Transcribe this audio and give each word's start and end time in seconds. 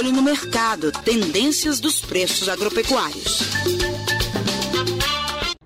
olho 0.00 0.12
no 0.12 0.22
mercado, 0.22 0.90
tendências 1.04 1.78
dos 1.78 2.00
preços 2.00 2.48
agropecuários. 2.48 3.42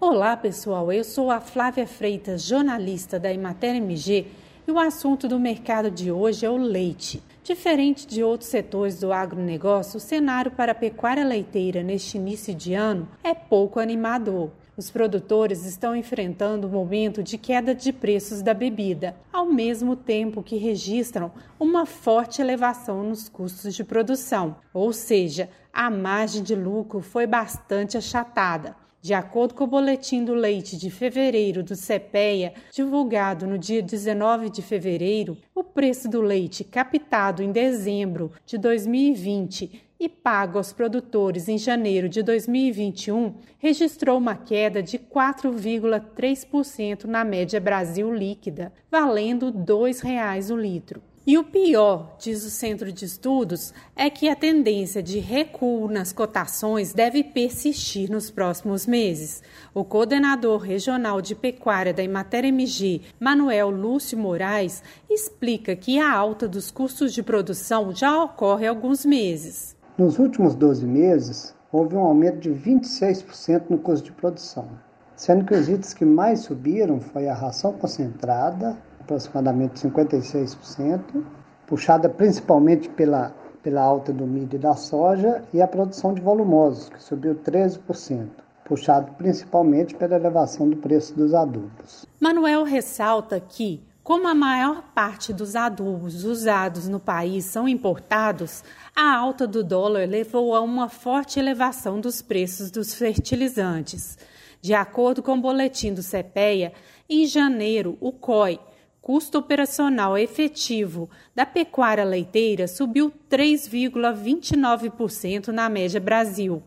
Olá, 0.00 0.36
pessoal. 0.36 0.92
Eu 0.92 1.04
sou 1.04 1.30
a 1.30 1.40
Flávia 1.40 1.86
Freitas, 1.86 2.42
jornalista 2.42 3.16
da 3.16 3.32
Emater 3.32 3.76
MG, 3.76 4.26
e 4.66 4.72
o 4.72 4.78
assunto 4.80 5.28
do 5.28 5.38
mercado 5.38 5.88
de 5.88 6.10
hoje 6.10 6.44
é 6.44 6.50
o 6.50 6.56
leite. 6.56 7.22
Diferente 7.44 8.08
de 8.08 8.24
outros 8.24 8.50
setores 8.50 8.98
do 8.98 9.12
agronegócio, 9.12 9.98
o 9.98 10.00
cenário 10.00 10.50
para 10.50 10.72
a 10.72 10.74
pecuária 10.74 11.24
leiteira 11.24 11.84
neste 11.84 12.16
início 12.16 12.52
de 12.52 12.74
ano 12.74 13.08
é 13.22 13.34
pouco 13.34 13.78
animador. 13.78 14.50
Os 14.76 14.90
produtores 14.90 15.64
estão 15.64 15.94
enfrentando 15.94 16.66
um 16.66 16.70
momento 16.70 17.22
de 17.22 17.38
queda 17.38 17.72
de 17.72 17.92
preços 17.92 18.42
da 18.42 18.52
bebida, 18.52 19.14
ao 19.32 19.46
mesmo 19.46 19.94
tempo 19.94 20.42
que 20.42 20.56
registram 20.56 21.30
uma 21.60 21.86
forte 21.86 22.42
elevação 22.42 23.04
nos 23.04 23.28
custos 23.28 23.72
de 23.72 23.84
produção, 23.84 24.56
ou 24.72 24.92
seja, 24.92 25.48
a 25.72 25.88
margem 25.88 26.42
de 26.42 26.56
lucro 26.56 27.00
foi 27.00 27.24
bastante 27.24 27.96
achatada. 27.96 28.74
De 29.00 29.14
acordo 29.14 29.54
com 29.54 29.64
o 29.64 29.66
boletim 29.68 30.24
do 30.24 30.34
leite 30.34 30.76
de 30.76 30.90
fevereiro 30.90 31.62
do 31.62 31.76
CPEA, 31.76 32.54
divulgado 32.72 33.46
no 33.46 33.58
dia 33.58 33.82
19 33.82 34.48
de 34.48 34.62
fevereiro, 34.62 35.36
o 35.54 35.62
preço 35.62 36.08
do 36.08 36.20
leite 36.20 36.64
captado 36.64 37.42
em 37.42 37.52
dezembro 37.52 38.32
de 38.46 38.56
2020 38.56 39.84
e 40.04 40.08
pago 40.08 40.58
aos 40.58 40.70
produtores 40.70 41.48
em 41.48 41.56
janeiro 41.56 42.10
de 42.10 42.22
2021 42.22 43.36
registrou 43.58 44.18
uma 44.18 44.34
queda 44.34 44.82
de 44.82 44.98
4,3% 44.98 47.04
na 47.04 47.24
média 47.24 47.58
Brasil 47.58 48.14
líquida, 48.14 48.70
valendo 48.90 49.46
R$ 49.46 49.52
2,00 49.52 50.52
o 50.52 50.56
litro. 50.56 51.00
E 51.26 51.38
o 51.38 51.44
pior, 51.44 52.18
diz 52.20 52.44
o 52.44 52.50
Centro 52.50 52.92
de 52.92 53.06
Estudos, 53.06 53.72
é 53.96 54.10
que 54.10 54.28
a 54.28 54.36
tendência 54.36 55.02
de 55.02 55.20
recuo 55.20 55.88
nas 55.88 56.12
cotações 56.12 56.92
deve 56.92 57.24
persistir 57.24 58.10
nos 58.10 58.30
próximos 58.30 58.86
meses. 58.86 59.42
O 59.72 59.84
coordenador 59.84 60.60
regional 60.60 61.22
de 61.22 61.34
pecuária 61.34 61.94
da 61.94 62.02
Imater 62.02 62.44
MG, 62.44 63.00
Manuel 63.18 63.70
Lúcio 63.70 64.18
Moraes, 64.18 64.82
explica 65.08 65.74
que 65.74 65.98
a 65.98 66.12
alta 66.12 66.46
dos 66.46 66.70
custos 66.70 67.14
de 67.14 67.22
produção 67.22 67.90
já 67.94 68.22
ocorre 68.22 68.66
há 68.66 68.70
alguns 68.70 69.06
meses. 69.06 69.73
Nos 69.96 70.18
últimos 70.18 70.56
12 70.56 70.84
meses, 70.84 71.54
houve 71.70 71.94
um 71.94 72.00
aumento 72.00 72.40
de 72.40 72.50
26% 72.50 73.66
no 73.70 73.78
custo 73.78 74.06
de 74.06 74.12
produção, 74.12 74.66
sendo 75.14 75.44
que 75.44 75.54
os 75.54 75.68
itens 75.68 75.94
que 75.94 76.04
mais 76.04 76.40
subiram 76.40 76.98
foi 76.98 77.28
a 77.28 77.34
ração 77.34 77.74
concentrada, 77.74 78.76
aproximadamente 79.00 79.86
56%, 79.86 81.22
puxada 81.68 82.08
principalmente 82.08 82.88
pela, 82.88 83.32
pela 83.62 83.82
alta 83.82 84.12
do 84.12 84.26
milho 84.26 84.56
e 84.56 84.58
da 84.58 84.74
soja, 84.74 85.44
e 85.52 85.62
a 85.62 85.68
produção 85.68 86.12
de 86.12 86.20
volumosos, 86.20 86.88
que 86.88 87.00
subiu 87.00 87.36
13%, 87.36 88.30
puxado 88.64 89.12
principalmente 89.12 89.94
pela 89.94 90.16
elevação 90.16 90.68
do 90.68 90.76
preço 90.76 91.14
dos 91.14 91.32
adubos. 91.34 92.04
Manuel 92.18 92.64
ressalta 92.64 93.38
que 93.38 93.80
como 94.04 94.28
a 94.28 94.34
maior 94.34 94.82
parte 94.94 95.32
dos 95.32 95.56
adubos 95.56 96.22
usados 96.24 96.86
no 96.86 97.00
país 97.00 97.46
são 97.46 97.66
importados, 97.66 98.62
a 98.94 99.16
alta 99.16 99.46
do 99.46 99.64
dólar 99.64 100.06
levou 100.06 100.54
a 100.54 100.60
uma 100.60 100.90
forte 100.90 101.40
elevação 101.40 101.98
dos 101.98 102.20
preços 102.20 102.70
dos 102.70 102.92
fertilizantes. 102.92 104.18
De 104.60 104.74
acordo 104.74 105.22
com 105.22 105.38
o 105.38 105.40
boletim 105.40 105.94
do 105.94 106.02
CPEA, 106.02 106.74
em 107.08 107.26
janeiro, 107.26 107.96
o 107.98 108.12
COI, 108.12 108.60
custo 109.00 109.38
operacional 109.38 110.18
efetivo 110.18 111.08
da 111.34 111.46
pecuária 111.46 112.04
leiteira, 112.04 112.68
subiu 112.68 113.10
3,29% 113.30 115.48
na 115.48 115.70
média 115.70 115.98
Brasil, 115.98 116.62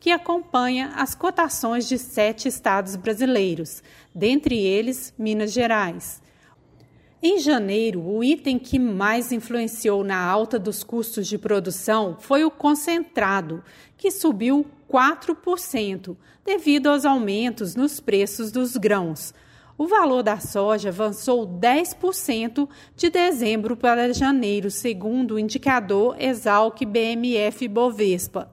que 0.00 0.10
acompanha 0.10 0.94
as 0.96 1.14
cotações 1.14 1.86
de 1.86 1.98
sete 1.98 2.48
estados 2.48 2.96
brasileiros, 2.96 3.82
dentre 4.14 4.56
eles 4.56 5.12
Minas 5.18 5.52
Gerais. 5.52 6.26
Em 7.20 7.40
janeiro, 7.40 8.00
o 8.00 8.22
item 8.22 8.60
que 8.60 8.78
mais 8.78 9.32
influenciou 9.32 10.04
na 10.04 10.24
alta 10.24 10.56
dos 10.56 10.84
custos 10.84 11.26
de 11.26 11.36
produção 11.36 12.16
foi 12.20 12.44
o 12.44 12.50
concentrado, 12.50 13.60
que 13.96 14.08
subiu 14.08 14.64
4%, 14.88 16.16
devido 16.44 16.86
aos 16.86 17.04
aumentos 17.04 17.74
nos 17.74 17.98
preços 17.98 18.52
dos 18.52 18.76
grãos. 18.76 19.34
O 19.76 19.88
valor 19.88 20.22
da 20.22 20.38
soja 20.38 20.90
avançou 20.90 21.44
10% 21.44 22.68
de 22.94 23.10
dezembro 23.10 23.76
para 23.76 24.14
janeiro, 24.14 24.70
segundo 24.70 25.34
o 25.34 25.38
indicador 25.40 26.14
Exalc 26.20 26.84
BMF 26.86 27.66
Bovespa, 27.66 28.48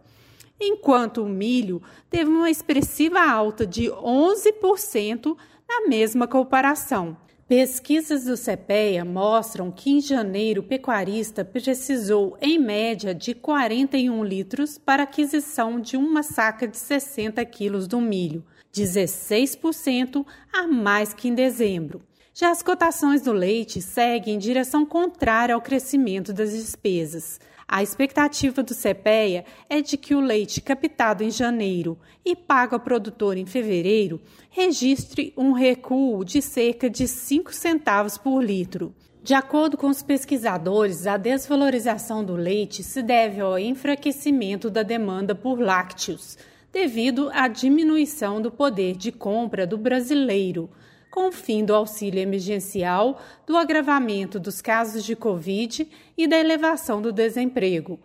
enquanto 0.59 1.21
o 1.21 1.29
milho 1.29 1.83
teve 2.09 2.31
uma 2.31 2.49
expressiva 2.49 3.19
alta 3.19 3.65
de 3.65 3.91
11% 3.91 5.37
na 5.69 5.87
mesma 5.87 6.27
comparação. 6.27 7.15
Pesquisas 7.47 8.23
do 8.23 8.33
CPEA 8.35 9.06
mostram 9.06 9.69
que 9.69 9.91
em 9.91 10.01
janeiro 10.01 10.61
o 10.61 10.63
pecuarista 10.63 11.45
precisou, 11.45 12.35
em 12.41 12.57
média, 12.57 13.13
de 13.13 13.35
41 13.35 14.23
litros 14.23 14.79
para 14.79 15.03
aquisição 15.03 15.79
de 15.79 15.95
uma 15.95 16.23
saca 16.23 16.67
de 16.67 16.75
60 16.75 17.45
quilos 17.45 17.88
do 17.88 18.01
milho, 18.01 18.44
16% 18.73 20.25
a 20.51 20.66
mais 20.66 21.13
que 21.13 21.28
em 21.28 21.35
dezembro. 21.35 22.01
Já 22.38 22.51
as 22.51 22.62
cotações 22.62 23.22
do 23.22 23.31
leite 23.31 23.81
seguem 23.81 24.35
em 24.35 24.38
direção 24.38 24.85
contrária 24.85 25.56
ao 25.56 25.62
crescimento 25.62 26.34
das 26.34 26.51
despesas. 26.51 27.40
A 27.66 27.81
expectativa 27.81 28.62
do 28.62 28.75
CPEA 28.75 29.46
é 29.69 29.79
de 29.79 29.96
que 29.96 30.13
o 30.13 30.19
leite 30.19 30.59
captado 30.59 31.24
em 31.24 31.31
janeiro 31.31 31.97
e 32.25 32.35
pago 32.35 32.75
ao 32.75 32.81
produtor 32.81 33.38
em 33.38 33.45
fevereiro 33.45 34.19
registre 34.50 35.34
um 35.38 35.53
recuo 35.53 36.25
de 36.25 36.41
cerca 36.41 36.90
de 36.90 37.07
5 37.07 37.53
centavos 37.53 38.18
por 38.18 38.44
litro. 38.44 38.94
De 39.24 39.34
acordo 39.34 39.78
com 39.78 39.88
os 39.88 40.03
pesquisadores, 40.03 41.07
a 41.07 41.16
desvalorização 41.16 42.22
do 42.22 42.35
leite 42.35 42.84
se 42.84 43.01
deve 43.01 43.40
ao 43.40 43.57
enfraquecimento 43.57 44.69
da 44.69 44.84
demanda 44.84 45.34
por 45.34 45.57
lácteos, 45.57 46.38
devido 46.69 47.29
à 47.34 47.47
diminuição 47.47 48.41
do 48.41 48.51
poder 48.51 48.97
de 48.97 49.09
compra 49.09 49.66
do 49.66 49.78
brasileiro 49.78 50.69
com 51.15 51.29
o 51.29 51.31
fim 51.31 51.63
do 51.63 51.73
auxílio 51.73 52.19
emergencial, 52.19 53.21
do 53.47 53.55
agravamento 53.55 54.37
dos 54.37 54.61
casos 54.61 55.01
de 55.05 55.15
Covid 55.15 55.87
e 56.17 56.27
da 56.27 56.37
elevação 56.37 57.01
do 57.01 57.09
desemprego. 57.09 57.97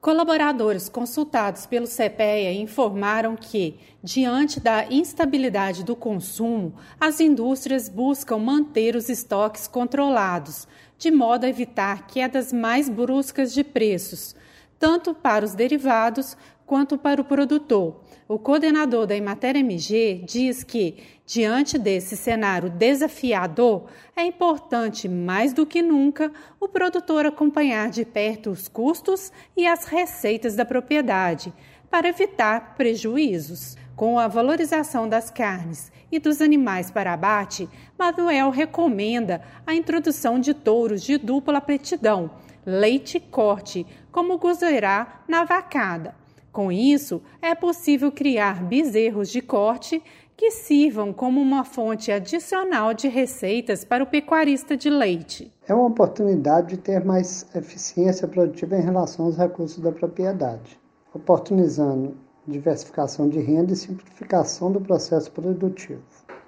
Colaboradores 0.00 0.88
consultados 0.88 1.66
pelo 1.66 1.88
CPEA 1.88 2.52
informaram 2.52 3.34
que, 3.34 3.74
diante 4.00 4.60
da 4.60 4.86
instabilidade 4.86 5.82
do 5.82 5.96
consumo, 5.96 6.74
as 7.00 7.18
indústrias 7.18 7.88
buscam 7.88 8.38
manter 8.38 8.94
os 8.94 9.08
estoques 9.08 9.66
controlados, 9.66 10.68
de 10.96 11.10
modo 11.10 11.46
a 11.46 11.48
evitar 11.48 12.06
quedas 12.06 12.52
mais 12.52 12.88
bruscas 12.88 13.52
de 13.52 13.64
preços, 13.64 14.36
tanto 14.78 15.12
para 15.12 15.44
os 15.44 15.54
derivados 15.54 16.36
quanto 16.66 16.96
para 16.96 17.20
o 17.20 17.24
produtor. 17.24 18.00
O 18.26 18.38
coordenador 18.38 19.06
da 19.06 19.14
Emater 19.14 19.54
MG 19.56 20.22
diz 20.26 20.64
que, 20.64 20.96
diante 21.26 21.78
desse 21.78 22.16
cenário 22.16 22.70
desafiador, 22.70 23.84
é 24.16 24.24
importante 24.24 25.08
mais 25.08 25.52
do 25.52 25.66
que 25.66 25.82
nunca 25.82 26.32
o 26.58 26.66
produtor 26.66 27.26
acompanhar 27.26 27.90
de 27.90 28.04
perto 28.04 28.50
os 28.50 28.66
custos 28.66 29.30
e 29.54 29.66
as 29.66 29.84
receitas 29.84 30.56
da 30.56 30.64
propriedade, 30.64 31.52
para 31.90 32.08
evitar 32.08 32.74
prejuízos. 32.76 33.76
Com 33.94 34.18
a 34.18 34.26
valorização 34.26 35.08
das 35.08 35.30
carnes 35.30 35.92
e 36.10 36.18
dos 36.18 36.40
animais 36.40 36.90
para 36.90 37.12
abate, 37.12 37.68
Manuel 37.96 38.50
recomenda 38.50 39.40
a 39.64 39.72
introdução 39.72 40.40
de 40.40 40.52
touros 40.52 41.02
de 41.02 41.16
dupla 41.16 41.58
aptidão, 41.58 42.30
leite 42.66 43.20
corte, 43.20 43.86
como 44.10 44.38
gozerá 44.38 45.22
na 45.28 45.44
vacada 45.44 46.23
com 46.54 46.70
isso, 46.70 47.20
é 47.42 47.52
possível 47.52 48.12
criar 48.12 48.62
bezerros 48.62 49.28
de 49.28 49.42
corte 49.42 50.00
que 50.36 50.52
sirvam 50.52 51.12
como 51.12 51.40
uma 51.40 51.64
fonte 51.64 52.12
adicional 52.12 52.94
de 52.94 53.08
receitas 53.08 53.84
para 53.84 54.04
o 54.04 54.06
pecuarista 54.06 54.76
de 54.76 54.88
leite. 54.88 55.52
É 55.66 55.74
uma 55.74 55.86
oportunidade 55.86 56.68
de 56.68 56.76
ter 56.76 57.04
mais 57.04 57.44
eficiência 57.56 58.28
produtiva 58.28 58.76
em 58.76 58.82
relação 58.82 59.26
aos 59.26 59.36
recursos 59.36 59.80
da 59.80 59.90
propriedade, 59.90 60.78
oportunizando 61.12 62.16
diversificação 62.46 63.28
de 63.28 63.40
renda 63.40 63.72
e 63.72 63.76
simplificação 63.76 64.70
do 64.70 64.80
processo 64.80 65.32
produtivo. 65.32 66.02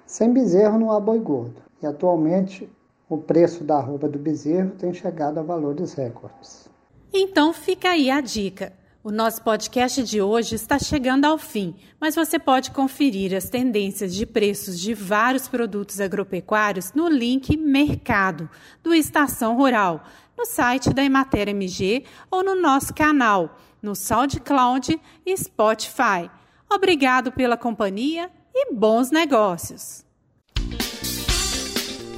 Sem 0.05 0.31
bezerro 0.31 0.79
não 0.79 0.91
há 0.91 1.01
boi 1.01 1.19
gordo, 1.19 1.61
e 1.81 1.85
atualmente 1.85 2.69
o 3.09 3.17
preço 3.17 3.61
da 3.65 3.75
arroba 3.75 4.07
do 4.07 4.17
bezerro 4.17 4.71
tem 4.71 4.93
chegado 4.93 5.37
a 5.37 5.43
valores 5.43 5.93
recordes. 5.95 6.69
Então 7.13 7.51
fica 7.51 7.89
aí 7.89 8.09
a 8.09 8.21
dica. 8.21 8.71
O 9.07 9.09
nosso 9.09 9.41
podcast 9.41 10.03
de 10.03 10.21
hoje 10.21 10.55
está 10.55 10.77
chegando 10.77 11.23
ao 11.23 11.37
fim, 11.37 11.73
mas 11.97 12.13
você 12.13 12.37
pode 12.37 12.71
conferir 12.71 13.33
as 13.33 13.49
tendências 13.49 14.13
de 14.13 14.25
preços 14.25 14.77
de 14.77 14.93
vários 14.93 15.47
produtos 15.47 16.01
agropecuários 16.01 16.91
no 16.91 17.07
link 17.07 17.55
Mercado 17.55 18.49
do 18.83 18.93
Estação 18.93 19.55
Rural, 19.55 20.03
no 20.37 20.45
site 20.45 20.89
da 20.89 21.05
Emater 21.05 21.47
MG 21.47 22.03
ou 22.29 22.43
no 22.43 22.53
nosso 22.53 22.93
canal, 22.93 23.57
no 23.81 23.95
SoundCloud 23.95 24.99
e 25.25 25.37
Spotify. 25.37 26.29
Obrigado 26.69 27.31
pela 27.31 27.55
companhia 27.55 28.29
e 28.53 28.73
bons 28.73 29.09
negócios. 29.09 30.05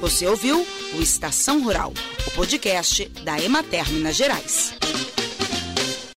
Você 0.00 0.26
ouviu 0.26 0.66
o 0.98 1.00
Estação 1.00 1.62
Rural, 1.62 1.92
o 2.26 2.30
podcast 2.32 3.08
da 3.24 3.40
Emater 3.40 3.88
Minas 3.92 4.16
Gerais. 4.16 4.74